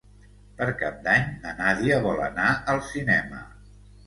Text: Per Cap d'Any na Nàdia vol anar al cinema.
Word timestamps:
Per 0.61 0.67
Cap 0.79 0.97
d'Any 1.07 1.27
na 1.43 1.51
Nàdia 1.59 2.01
vol 2.07 2.25
anar 2.29 2.47
al 2.75 2.83
cinema. 2.89 3.45